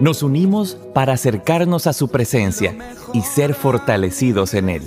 [0.00, 2.76] Nos unimos para acercarnos a su presencia
[3.12, 4.82] y ser fortalecidos en Él.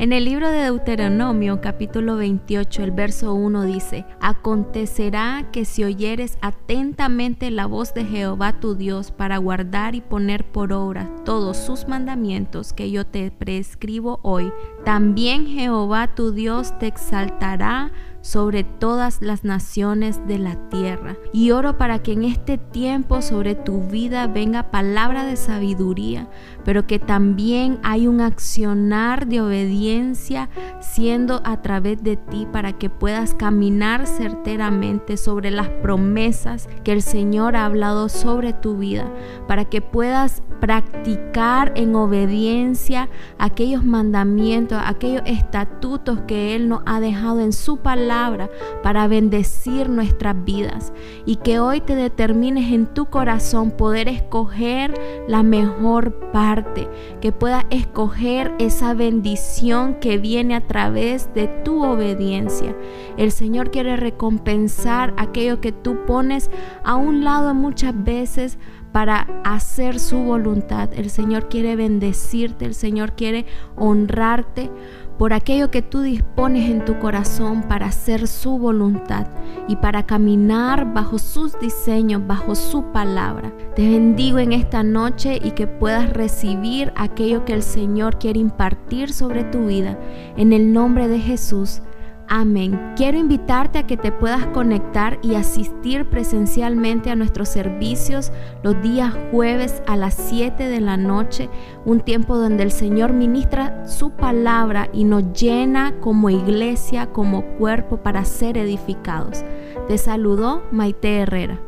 [0.00, 6.38] En el libro de Deuteronomio capítulo 28 el verso 1 dice, Acontecerá que si oyeres
[6.40, 11.88] atentamente la voz de Jehová tu Dios para guardar y poner por obra todos sus
[11.88, 14.52] mandamientos que yo te prescribo hoy,
[14.88, 17.92] también Jehová tu Dios te exaltará
[18.22, 21.16] sobre todas las naciones de la tierra.
[21.32, 26.28] Y oro para que en este tiempo sobre tu vida venga palabra de sabiduría,
[26.64, 30.48] pero que también hay un accionar de obediencia
[30.80, 37.02] siendo a través de ti para que puedas caminar certeramente sobre las promesas que el
[37.02, 39.04] Señor ha hablado sobre tu vida,
[39.46, 43.08] para que puedas practicar en obediencia
[43.38, 48.50] aquellos mandamientos, aquellos estatutos que Él nos ha dejado en su palabra
[48.82, 50.92] para bendecir nuestras vidas.
[51.24, 54.94] Y que hoy te determines en tu corazón poder escoger
[55.26, 56.88] la mejor parte,
[57.20, 62.76] que puedas escoger esa bendición que viene a través de tu obediencia.
[63.16, 66.50] El Señor quiere recompensar aquello que tú pones
[66.84, 68.58] a un lado muchas veces
[68.92, 70.90] para hacer su voluntad.
[70.94, 74.70] El Señor quiere bendecirte, el Señor quiere honrarte
[75.18, 79.26] por aquello que tú dispones en tu corazón para hacer su voluntad
[79.66, 83.52] y para caminar bajo sus diseños, bajo su palabra.
[83.74, 89.12] Te bendigo en esta noche y que puedas recibir aquello que el Señor quiere impartir
[89.12, 89.98] sobre tu vida.
[90.36, 91.82] En el nombre de Jesús.
[92.30, 92.92] Amén.
[92.94, 99.14] Quiero invitarte a que te puedas conectar y asistir presencialmente a nuestros servicios los días
[99.30, 101.48] jueves a las 7 de la noche,
[101.86, 108.02] un tiempo donde el Señor ministra su palabra y nos llena como iglesia, como cuerpo
[108.02, 109.42] para ser edificados.
[109.88, 111.58] Te saludó Maite Herrera.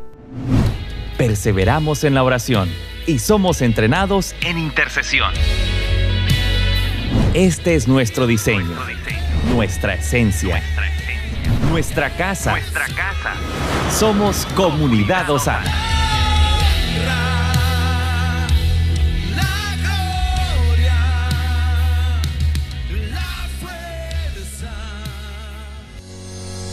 [1.16, 2.68] Perseveramos en la oración
[3.06, 5.32] y somos entrenados en intercesión.
[7.32, 8.76] Este es nuestro diseño
[9.48, 10.62] nuestra esencia,
[11.70, 12.52] nuestra casa.
[12.52, 13.34] Nuestra casa.
[13.90, 15.72] Somos Comunidad Osana.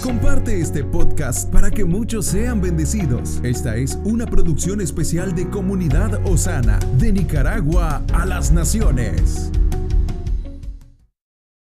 [0.04, 3.42] Comparte este podcast para que muchos sean bendecidos.
[3.44, 9.52] Esta es una producción especial de Comunidad Osana, de Nicaragua a las Naciones.